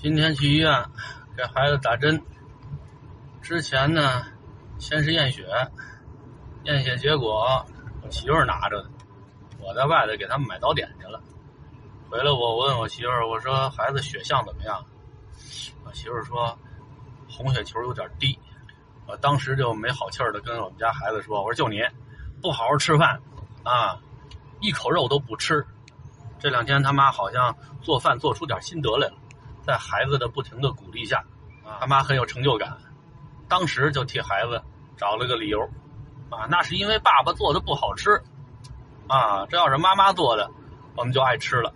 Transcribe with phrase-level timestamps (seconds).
[0.00, 0.72] 今天去医院
[1.36, 2.22] 给孩子打针，
[3.42, 4.22] 之前呢，
[4.78, 5.44] 先是验血，
[6.62, 7.66] 验血结果
[8.00, 8.88] 我媳妇拿着的，
[9.58, 11.20] 我在外头给他们买早点去了。
[12.08, 14.84] 回来我问我媳妇，我说孩子血象怎么样？
[15.84, 16.56] 我媳妇说
[17.28, 18.38] 红血球有点低。
[19.08, 21.80] 我当时就没好气儿的跟我们家孩子说，我说就你
[22.40, 23.20] 不好好吃饭
[23.64, 23.98] 啊，
[24.60, 25.66] 一口肉都不吃。
[26.38, 29.14] 这两天他妈好像做饭做出点心得来了。
[29.68, 31.22] 在孩子的不停的鼓励下，
[31.78, 32.78] 他妈很有成就感，
[33.50, 34.62] 当时就替孩子
[34.96, 35.60] 找了个理由，
[36.30, 38.22] 啊，那是因为爸爸做的不好吃，
[39.08, 40.50] 啊，这要是妈妈做的，
[40.96, 41.74] 我们就爱吃了。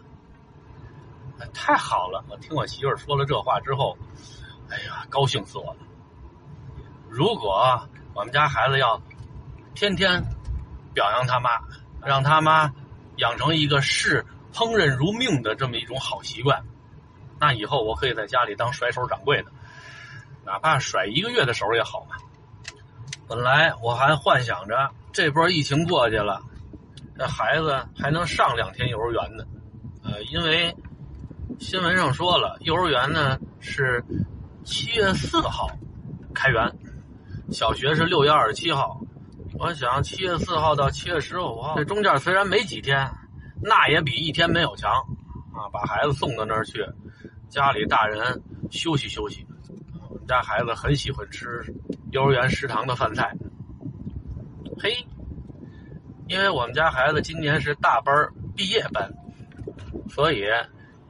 [1.52, 2.25] 太好了！
[2.30, 3.99] 我听我媳妇说了这话之后，
[4.71, 5.80] 哎呀，高兴死我了。
[7.11, 9.02] 如果我们家孩子要
[9.74, 10.24] 天天
[10.95, 11.61] 表扬他妈，
[12.01, 12.73] 让他妈
[13.16, 14.24] 养成一个视
[14.55, 16.65] 烹饪如命的这么一种好习惯。
[17.42, 19.51] 那以后我可以在家里当甩手掌柜的，
[20.46, 22.15] 哪怕甩一个月的手也好嘛。
[23.26, 26.40] 本来我还幻想着这波疫情过去了，
[27.18, 29.45] 这孩子还能上两天幼儿园呢。
[30.04, 30.73] 呃，因为
[31.59, 34.04] 新闻上说了，幼儿园呢是
[34.62, 35.68] 七月四号
[36.32, 36.73] 开园，
[37.51, 39.01] 小学是六月二十七号。
[39.59, 43.10] 我想七月四号到七月十五号，这中间虽然没几天，
[43.60, 44.93] 那也比一天没有强
[45.52, 45.66] 啊。
[45.73, 46.87] 把孩子送到那儿去。
[47.53, 49.47] 家里大人休息休息，
[50.09, 51.63] 我们家孩子很喜欢吃
[52.11, 53.31] 幼儿园食堂的饭菜。
[54.81, 55.07] 嘿，
[56.29, 58.15] 因为我们家孩子今年是大班
[58.57, 59.13] 毕业班，
[60.09, 60.47] 所以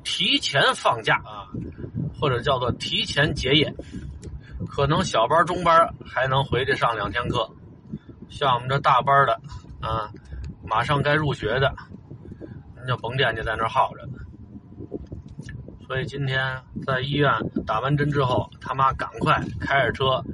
[0.03, 1.47] 提前放假啊，
[2.20, 3.73] 或者叫做提前结业，
[4.69, 7.48] 可能小班、中班还能回去上两天课。
[8.29, 9.41] 像我们这大班的
[9.81, 10.11] 啊，
[10.67, 11.73] 马上该入学的，
[12.77, 14.09] 您就甭惦记在那耗着。
[15.93, 17.31] 所以今天在医院
[17.67, 20.25] 打完针之后，他妈赶快开着车，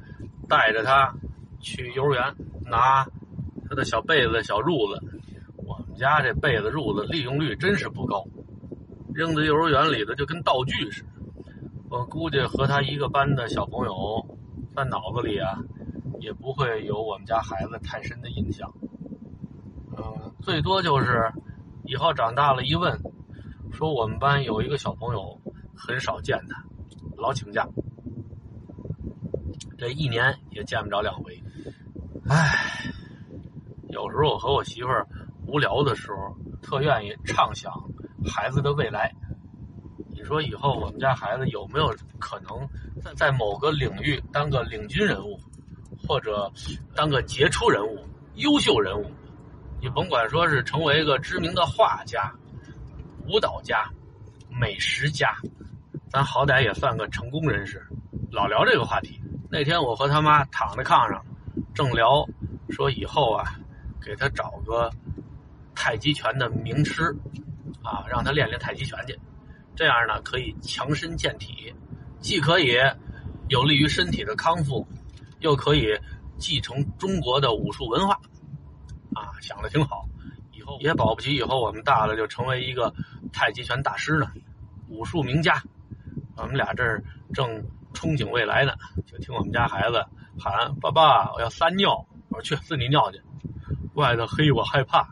[0.48, 1.12] 带着他
[1.59, 3.05] 去幼儿园拿
[3.69, 5.05] 他的小被子、小褥子。
[5.57, 8.24] 我们家这被子、褥子利用率真是不高，
[9.13, 11.08] 扔在幼儿园里头就跟道具似的。
[11.91, 14.39] 我估计和他一个班的小朋友
[14.77, 15.58] 在脑子里啊，
[16.20, 18.73] 也不会有我们家孩子太深的印象。
[19.97, 21.33] 嗯，最多就是
[21.83, 23.02] 以后长大了一问，
[23.73, 25.41] 说我们班有一个小朋友。
[25.78, 26.62] 很少见他，
[27.16, 27.66] 老请假，
[29.78, 31.40] 这一年也见不着两回。
[32.28, 32.92] 唉，
[33.88, 35.06] 有时候我和我媳妇儿
[35.46, 37.72] 无聊的时候，特愿意畅想
[38.27, 39.14] 孩子的未来。
[40.11, 42.68] 你说以后我们家孩子有没有可能
[43.00, 45.38] 在在某个领域当个领军人物，
[46.06, 46.52] 或者
[46.94, 49.06] 当个杰出人物、优秀人物？
[49.80, 52.34] 你甭管说是成为一个知名的画家、
[53.28, 53.88] 舞蹈家、
[54.50, 55.33] 美食家。
[56.11, 57.86] 咱好歹也算个成功人士，
[58.30, 59.20] 老聊这个话题。
[59.51, 61.23] 那天我和他妈躺在炕上，
[61.74, 62.27] 正聊，
[62.70, 63.45] 说以后啊，
[64.01, 64.91] 给他找个
[65.74, 67.14] 太极拳的名师，
[67.83, 69.18] 啊，让他练练太极拳去。
[69.77, 71.74] 这样呢，可以强身健体，
[72.20, 72.74] 既可以
[73.48, 74.86] 有利于身体的康复，
[75.41, 75.98] 又可以
[76.39, 78.14] 继承中国的武术文化。
[79.14, 80.08] 啊，想的挺好，
[80.52, 82.95] 以后也保不齐以后我们大了就成为一个
[83.30, 84.33] 太极拳大师呢，
[84.89, 85.63] 武术名家。
[86.40, 87.02] 我们俩这儿
[87.34, 88.72] 正憧憬未来呢，
[89.06, 90.06] 就听我们家孩子
[90.38, 93.20] 喊：“爸爸，我要撒尿。”我说：“去，自己尿去。”
[93.94, 95.08] 外头黑，我害怕。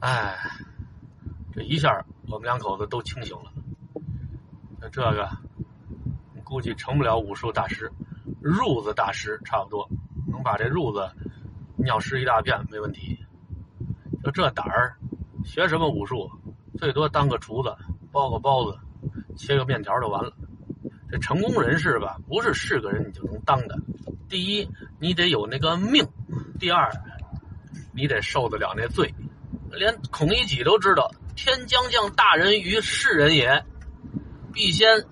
[0.00, 0.38] 哎，
[1.52, 3.52] 这一下我们两口子都清醒了。
[4.80, 5.28] 那这个
[6.44, 7.90] 估计成不了武术大师，
[8.40, 9.88] 褥子大师差不多
[10.28, 11.12] 能把这褥子
[11.76, 13.18] 尿湿一大片没问题。
[14.22, 14.96] 就这胆儿，
[15.44, 16.30] 学什么武术？
[16.78, 17.74] 最多当个厨子。
[18.18, 18.76] 包个包子，
[19.36, 20.32] 切个面条就完了。
[21.08, 23.78] 这成功人士吧，不是是个人你就能当的。
[24.28, 24.68] 第一，
[24.98, 26.04] 你得有那个命；
[26.58, 26.90] 第二，
[27.94, 29.14] 你得受得了那罪。
[29.70, 33.64] 连孔乙己都知道，天将降大任于世人也，
[34.52, 35.06] 必先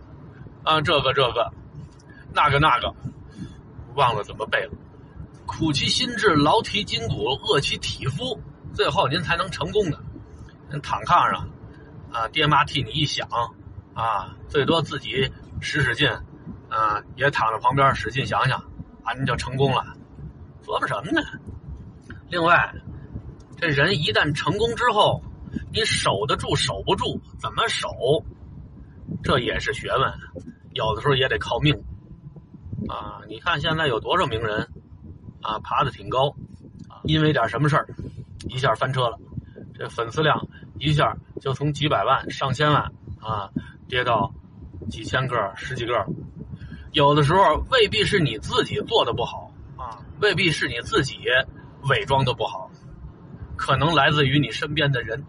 [0.65, 1.53] 啊这个这个，
[2.35, 2.93] 那个那个，
[3.95, 4.73] 忘了怎么背了。
[5.47, 8.41] 苦其心志，劳其筋骨，饿其体肤，
[8.75, 10.03] 最后您才能成功的。
[10.73, 11.49] 您躺炕上。
[12.17, 13.29] 啊，爹妈替你一想，
[13.93, 15.31] 啊，最多自己
[15.61, 16.09] 使使劲，
[16.71, 18.59] 啊，也躺在旁边使劲想想，
[19.05, 19.85] 啊，您就成功了。
[20.65, 21.21] 琢磨什么呢？
[22.31, 22.75] 另外，
[23.59, 25.23] 这人一旦成功之后，
[25.71, 27.91] 你守得住守不住，怎么守？
[29.23, 30.11] 这也是学问，
[30.73, 31.75] 有的时候也得靠命。
[32.89, 34.67] 啊，你看现在有多少名人，
[35.43, 36.31] 啊，爬的挺高，
[36.89, 37.87] 啊因为点什么事儿，
[38.49, 39.19] 一下翻车了，
[39.75, 40.49] 这粉丝量。
[40.79, 43.51] 一下就从几百万、上千万啊，
[43.89, 44.33] 跌到
[44.91, 46.07] 几千个、十几个。
[46.93, 51.19] 有的时候未必是你自己做的不好啊，未必是你自己
[51.89, 52.71] 伪装的不好，
[53.57, 55.25] 可能来自于你身边的人。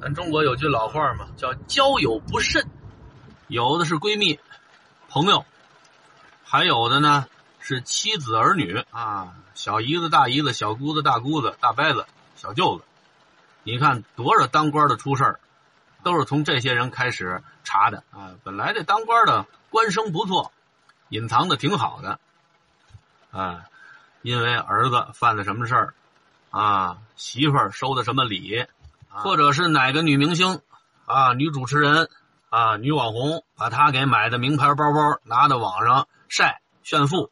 [0.00, 2.66] 咱中国有句老话嘛，叫“交友不慎”，
[3.46, 4.40] 有的是闺蜜、
[5.08, 5.44] 朋友，
[6.42, 7.26] 还有的呢
[7.60, 12.84] 是妻子儿女啊，小姨子、大姨子、小姑子、大姑子、大伯子、小舅子。
[13.64, 15.40] 你看多少当官的出事儿，
[16.02, 18.34] 都是从这些人开始查的啊。
[18.44, 20.52] 本来这当官的官声不错，
[21.08, 22.18] 隐藏的挺好的，
[23.30, 23.64] 啊，
[24.22, 25.94] 因为儿子犯了什么事儿，
[26.50, 28.66] 啊，媳妇儿收的什么礼。
[29.14, 30.62] 或者是哪个女明星，
[31.04, 32.08] 啊，女主持人，
[32.48, 37.30] 啊，女网红，把她给买的名牌包包拿到网上晒炫富，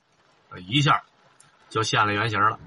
[0.59, 1.05] 一下
[1.71, 2.59] 就现了原形了。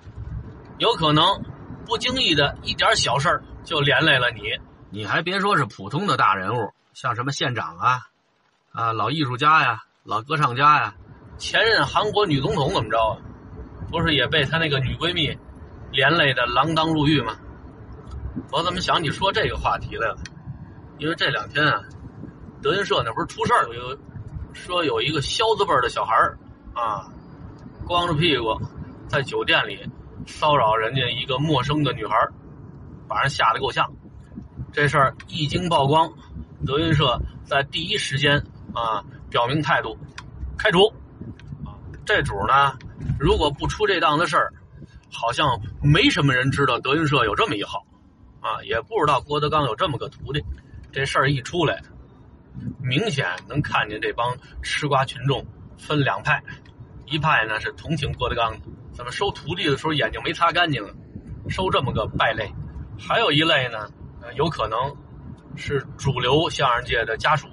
[0.80, 1.44] 有可能
[1.86, 4.42] 不经意的一点小事儿就连累了你。
[4.90, 8.08] 你还别说是普通的大人物，像什么县长啊，
[8.72, 10.96] 啊，老艺术家呀，老歌唱家呀，
[11.38, 13.18] 前任韩国女总统怎么着啊？
[13.92, 15.38] 不是也被他那个女闺蜜
[15.92, 17.36] 连累的锒铛入狱吗？
[18.52, 20.18] 我怎么想你说这个话题来了？
[21.00, 21.84] 因为这两天啊，
[22.62, 23.98] 德云社那不是出事儿了，有
[24.54, 26.16] 说有一个肖字辈的小孩
[26.74, 27.10] 啊，
[27.88, 28.60] 光着屁股
[29.08, 29.90] 在酒店里
[30.28, 32.16] 骚扰人家一个陌生的女孩
[33.08, 33.92] 把人吓得够呛。
[34.72, 36.12] 这事儿一经曝光，
[36.66, 38.38] 德云社在第一时间
[38.74, 39.98] 啊表明态度，
[40.58, 40.94] 开除。
[42.06, 42.78] 这主呢，
[43.20, 44.54] 如果不出这档子事儿，
[45.12, 47.86] 好像没什么人知道德云社有这么一号。
[48.42, 50.44] 啊，也不知道郭德纲有这么个徒弟，
[50.92, 51.82] 这事儿一出来，
[52.82, 55.46] 明显能看见这帮吃瓜群众
[55.78, 56.44] 分两派，
[57.06, 58.60] 一派呢是同情郭德纲的，
[58.92, 60.84] 怎么收徒弟的时候眼睛没擦干净，
[61.48, 62.48] 收这么个败类；
[63.00, 63.88] 还有一类呢，
[64.36, 64.78] 有可能
[65.56, 67.48] 是主流相声界的家属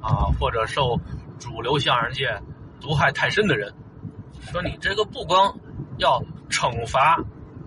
[0.00, 0.98] 啊，或者受
[1.38, 2.40] 主流相声界
[2.80, 3.72] 毒害太深的人，
[4.40, 5.54] 说你这个不光
[5.98, 7.18] 要惩罚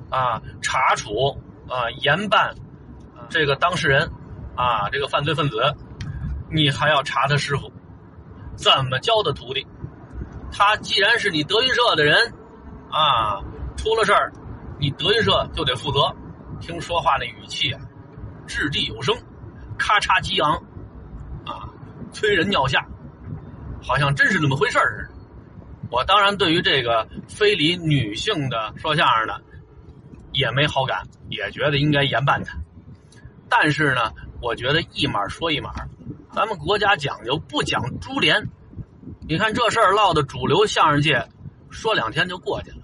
[0.09, 1.37] 啊，查处。
[1.71, 2.55] 啊，严办
[3.29, 4.11] 这个当事人
[4.55, 5.71] 啊，这个犯罪分子，
[6.49, 7.71] 你还要查他师傅
[8.55, 9.67] 怎么教的徒弟。
[10.51, 12.33] 他既然是你德云社的人
[12.89, 13.37] 啊，
[13.77, 14.33] 出了事儿，
[14.79, 16.11] 你德云社就得负责。
[16.59, 17.79] 听说话那语气啊，
[18.47, 19.15] 掷地有声，
[19.77, 20.55] 咔嚓激昂
[21.45, 21.69] 啊，
[22.11, 22.85] 催人尿下，
[23.81, 25.09] 好像真是那么回事似的。
[25.91, 29.41] 我当然对于这个非礼女性的说相声的。
[30.31, 32.55] 也没好感，也觉得应该严办他。
[33.49, 34.13] 但是呢，
[34.43, 35.73] 我觉得一码说一码，
[36.31, 38.47] 咱们国家讲究不讲株连。
[39.27, 41.27] 你看这事儿落的主流相声界，
[41.71, 42.77] 说两天就过去了。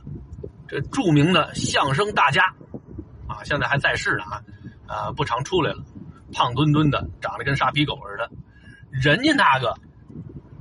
[0.67, 2.41] 这著名的相声大家，
[3.45, 4.43] 现在还在世呢啊，
[4.87, 5.83] 啊，不常出来了，
[6.33, 8.29] 胖墩墩的，长得跟沙皮狗似的。
[8.91, 9.77] 人家那个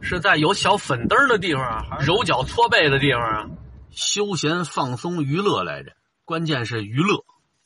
[0.00, 3.46] 是在有小粉灯的地方啊，揉脚搓背的地方啊，
[3.90, 5.92] 休闲放松娱乐来着。
[6.24, 7.16] 关键是娱乐，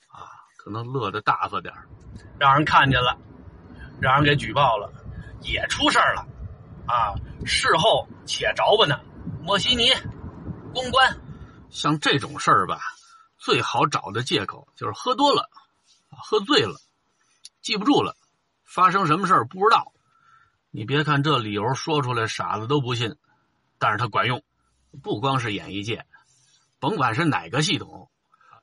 [0.08, 0.26] 啊，
[0.56, 1.74] 可能乐的大发点
[2.38, 3.16] 让人看见了，
[4.00, 4.92] 让人给举报了，
[5.42, 6.26] 也出事儿了，
[6.86, 9.00] 啊，事后且着吧呢，
[9.42, 9.90] 莫西尼，
[10.74, 11.16] 公关，
[11.70, 12.78] 像这种事儿吧，
[13.48, 15.48] 最好找的借口就是喝多了，
[16.10, 16.74] 喝醉了，
[17.62, 18.14] 记不住了，
[18.66, 19.90] 发生什么事儿不知道。
[20.70, 23.16] 你别看这理由说出来，傻子都不信，
[23.78, 24.42] 但是它管用，
[25.02, 26.04] 不光是演艺界，
[26.78, 28.10] 甭管是哪个系统。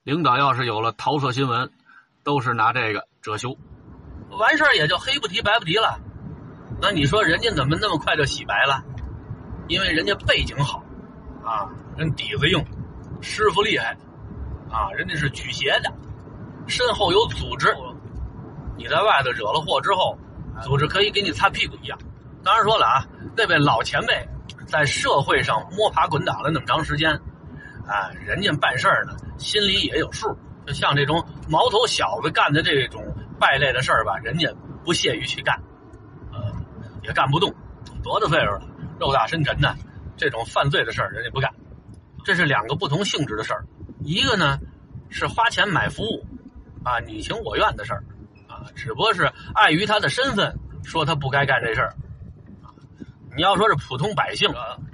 [0.03, 1.71] 领导要是有了桃色新闻，
[2.23, 3.57] 都是拿这个遮羞，
[4.29, 5.99] 完事儿也就黑不提白不提了。
[6.79, 8.83] 那你说人家怎么那么快就洗白了？
[9.67, 10.83] 因为人家背景好，
[11.43, 12.63] 啊，人底子硬，
[13.19, 13.97] 师傅厉害，
[14.69, 15.93] 啊，人家是举邪的，
[16.67, 17.75] 身后有组织。
[18.77, 20.17] 你在外头惹了祸之后，
[20.63, 21.97] 组织可以给你擦屁股一样。
[22.43, 23.05] 当然说了啊，
[23.35, 24.27] 那位老前辈
[24.67, 27.11] 在社会上摸爬滚打了那么长时间。
[27.87, 30.27] 啊，人家办事儿呢，心里也有数。
[30.65, 33.03] 就像这种毛头小子干的这种
[33.39, 34.51] 败类的事儿吧，人家
[34.83, 35.55] 不屑于去干，
[36.33, 36.39] 呃，
[37.03, 37.53] 也干不动。
[38.01, 38.61] 多大岁数了，
[38.99, 39.75] 肉大身沉的，
[40.17, 41.53] 这种犯罪的事儿人家不干。
[42.23, 43.63] 这是两个不同性质的事儿。
[44.05, 44.59] 一个呢
[45.09, 46.25] 是花钱买服务，
[46.83, 48.03] 啊，你情我愿的事儿，
[48.47, 51.95] 啊，只不过是碍于他的身份，说他不该干这事儿。
[53.35, 54.49] 你要说是普通百姓，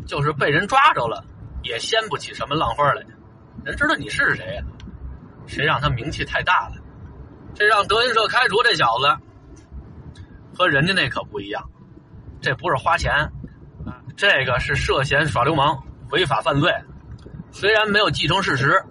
[0.08, 1.24] 就是被人抓着了。
[1.64, 3.04] 也掀不起什么浪花来，
[3.64, 4.64] 人知道你是谁呀？
[5.46, 6.76] 谁让他名气太大了？
[7.54, 9.16] 这让德云社开除这小子，
[10.58, 11.64] 和人家那可不一样。
[12.42, 13.14] 这不是花钱，
[14.18, 16.74] 这个是涉嫌耍流氓、违法犯罪。
[17.52, 18.84] 虽然没有继承事实，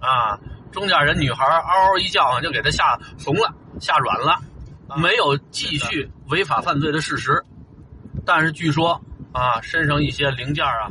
[0.00, 0.38] 啊，
[0.70, 4.38] 中间人女孩嗷嗷一叫，就给他吓怂了、吓软了，
[4.96, 7.44] 没有继续违法犯罪的事实。
[8.24, 9.00] 但是据说
[9.32, 10.90] 啊，身上一些零件啊，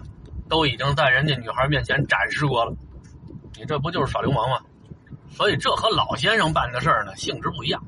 [0.50, 2.74] 都已经在人家女孩面前展示过了。
[3.56, 4.60] 你这不就是耍流氓吗？
[5.30, 7.84] 所以这和老先生办的事儿呢性质不一样，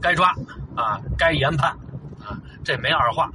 [0.00, 0.34] 该抓
[0.76, 1.70] 啊，该严判
[2.20, 3.30] 啊，这没二话。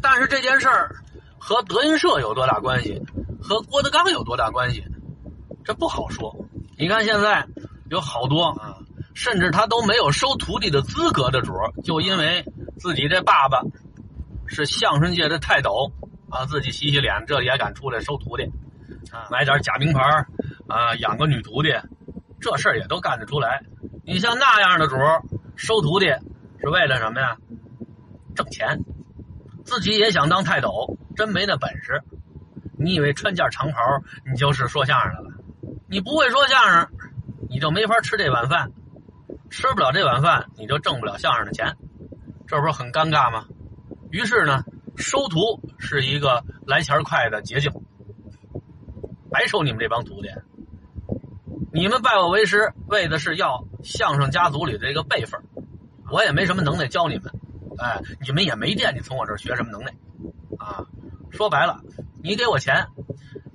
[0.00, 0.96] 但是这件事儿
[1.38, 3.00] 和德云社有多大关系，
[3.40, 4.84] 和郭德纲有多大关系，
[5.64, 6.34] 这不好说。
[6.76, 7.46] 你看现在
[7.90, 8.78] 有好多啊，
[9.14, 11.52] 甚至他都没有收徒弟的资格的主，
[11.84, 12.44] 就因为
[12.78, 13.62] 自己这爸爸
[14.46, 15.92] 是相声界的泰斗
[16.30, 18.44] 啊，自己洗洗脸，这也敢出来收徒弟
[19.10, 20.00] 啊，买点假名牌
[20.66, 21.68] 啊，养个女徒弟，
[22.40, 23.62] 这事儿也都干得出来。
[24.04, 24.96] 你像那样的主
[25.54, 26.06] 收徒弟
[26.60, 27.36] 是为了什么呀？
[28.34, 28.80] 挣钱，
[29.64, 32.02] 自己也想当泰斗，真没那本事。
[32.78, 33.78] 你以为穿件长袍
[34.26, 35.36] 你就是说相声的了？
[35.92, 36.88] 你不会说相声，
[37.50, 38.72] 你就没法吃这碗饭，
[39.50, 41.76] 吃不了这碗饭，你就挣不了相声的钱，
[42.46, 43.44] 这不是很尴尬吗？
[44.10, 44.64] 于是呢，
[44.96, 47.70] 收徒是一个来钱快的捷径。
[49.30, 50.30] 白收你们这帮徒弟，
[51.74, 55.42] 你们拜我为师，为的是要相声家族里的这个辈分，
[56.10, 57.30] 我也没什么能耐教你们，
[57.76, 59.92] 哎，你们也没惦记从我这儿学什么能耐，
[60.56, 60.86] 啊，
[61.30, 61.82] 说白了，
[62.22, 62.86] 你给我钱，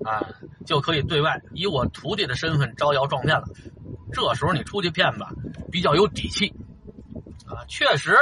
[0.05, 0.23] 啊。
[0.67, 3.47] 就可以对外以我徒弟的身份招摇撞骗了，
[4.11, 5.31] 这时候你出去骗吧，
[5.71, 6.53] 比较有底气，
[7.45, 8.17] 啊，确实，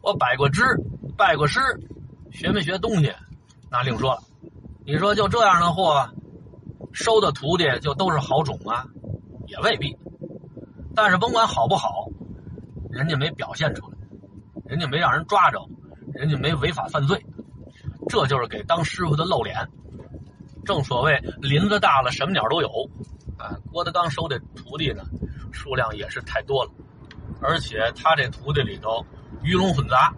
[0.00, 0.62] 我摆过支，
[1.18, 1.60] 拜过师，
[2.30, 3.12] 学没学东西，
[3.70, 4.22] 那另说了。
[4.86, 6.08] 你说就这样的货，
[6.92, 8.86] 收的徒弟就都是好种吗？
[9.46, 9.96] 也未必。
[10.94, 12.08] 但是甭管好不好，
[12.90, 13.98] 人家没表现出来，
[14.64, 15.60] 人家没让人抓着，
[16.14, 17.26] 人家没违法犯罪，
[18.08, 19.68] 这就是给当师傅的露脸。
[20.64, 22.68] 正所谓林子大了，什么鸟都有，
[23.36, 25.02] 啊，郭德纲收的徒弟呢，
[25.50, 26.70] 数量也是太多了，
[27.40, 29.04] 而且他这徒弟里头
[29.42, 30.14] 鱼龙混杂，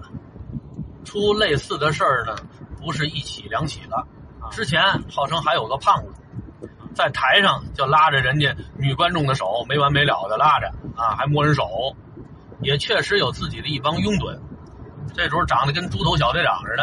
[1.05, 2.37] 出类似的事儿呢，
[2.81, 4.07] 不是一起两起的。
[4.51, 11.97] 之前号称还有个胖子，在台上就拉着人家女观众的手，没完没了的拉着，啊，还摸人手，
[12.61, 14.39] 也确实有自己的一帮拥趸，
[15.15, 16.83] 这主长得跟猪头小队长似的，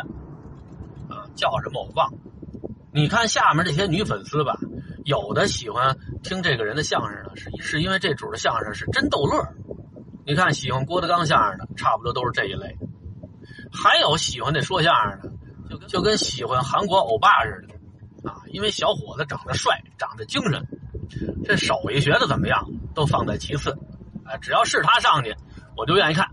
[1.15, 2.17] 啊，叫什么我忘了。
[2.93, 4.57] 你看下面这些女粉丝吧，
[5.05, 9.47] 有的喜欢听这个人的相声呢，是是因为这主的相声是真逗乐。
[10.25, 12.77] 你看喜欢郭德纲相声的，差不多都是这一类。
[13.71, 15.31] 还有喜欢那说相声的，
[15.69, 20.67] 就跟就跟喜欢韩国欧巴似的，啊，因为小伙子长得帅，长得精神，
[21.45, 23.71] 这手艺学的怎么样都放在其次，
[24.25, 25.33] 啊，只要是他上去，
[25.77, 26.27] 我就愿意看。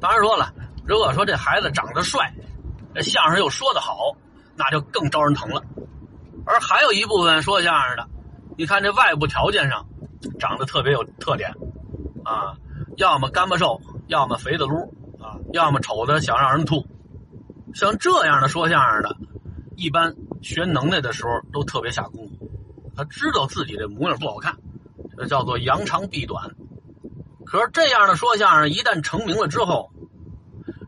[0.00, 0.52] 当然说了，
[0.84, 2.34] 如果说这孩子长得帅，
[2.92, 4.16] 这相声又说得好，
[4.56, 5.62] 那就更招人疼了。
[6.44, 8.08] 而还有一部分说相声的，
[8.58, 9.86] 你看这外部条件上
[10.38, 11.54] 长得特别有特点，
[12.24, 12.56] 啊，
[12.96, 16.86] 要么干巴瘦，要么肥的撸，啊，要么丑的想让人吐。
[17.74, 19.16] 像这样的说相声的，
[19.76, 22.50] 一般学能耐的时候都特别下功夫，
[22.96, 24.56] 他知道自己这模样不好看，
[25.16, 26.50] 这叫做扬长避短。
[27.46, 29.90] 可是这样的说相声一旦成名了之后，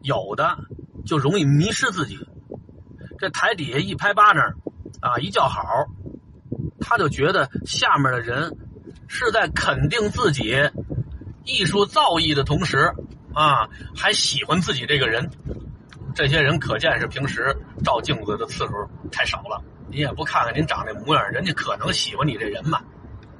[0.03, 0.59] 有的
[1.07, 2.19] 就容易迷失自己，
[3.19, 4.55] 这台底下一拍巴掌。
[5.05, 5.63] 啊，一叫好，
[6.81, 8.57] 他就觉得下面的人
[9.07, 10.57] 是在肯定自己
[11.45, 12.91] 艺术造诣的同时，
[13.35, 15.31] 啊，还喜欢自己这个人。
[16.15, 18.73] 这些人可见是平时照镜子的次数
[19.13, 19.63] 太少了。
[19.91, 22.81] 你也不看看您长这模样，人家可能喜欢你这人吗？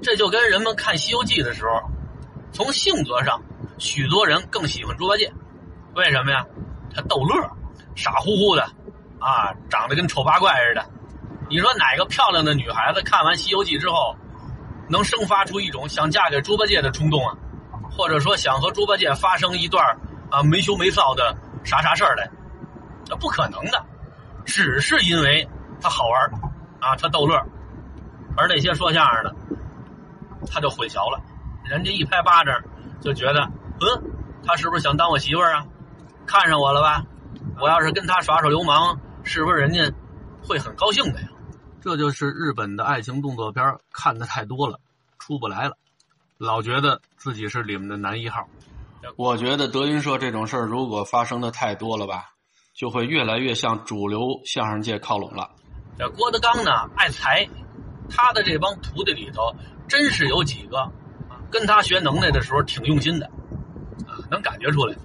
[0.03, 1.81] 这就跟人们看《西游记》的时候，
[2.53, 3.41] 从性格上，
[3.79, 5.33] 许多人更喜欢猪八戒。
[5.95, 6.45] 为什么呀？
[6.95, 7.51] 他逗乐，
[7.95, 8.65] 傻乎乎的，
[9.19, 10.85] 啊，长得跟丑八怪似的。
[11.49, 14.17] 你说哪个漂亮的女孩子看完《西游记》之后，
[14.89, 17.37] 能生发出一种想嫁给猪八戒的冲动啊？
[17.91, 19.85] 或者说想和猪八戒发生一段
[20.31, 22.29] 啊没羞没臊的啥啥事儿来？
[23.09, 23.85] 那不可能的，
[24.45, 25.47] 只是因为
[25.81, 26.31] 他好玩
[26.81, 27.37] 啊，他逗乐
[28.37, 29.35] 而那些说相声的，
[30.51, 31.21] 他就混淆了，
[31.65, 32.59] 人家一拍巴掌
[33.01, 33.43] 就觉得，
[33.81, 34.13] 嗯，
[34.45, 35.67] 他是不是想当我媳妇儿啊？
[36.27, 37.05] 看上我了吧？
[37.61, 39.93] 我要是跟他耍耍流氓，是不是人家
[40.43, 41.29] 会很高兴的呀？
[41.85, 44.81] 这就是日本的爱情动作片看的太多了，
[45.19, 45.77] 出不来了，
[46.39, 48.49] 老觉得自己是里面的男一号。
[49.17, 52.31] 我觉得德云社这种事儿如果发生的太多了吧，
[52.73, 55.51] 就会越来越向主流相声界靠拢了。
[55.99, 57.47] 这郭德纲呢爱财，
[58.09, 59.55] 他的这帮徒弟里头
[59.87, 60.91] 真是有几个
[61.51, 63.27] 跟他学能耐的时候挺用心的，
[64.07, 64.97] 啊，能感觉出来。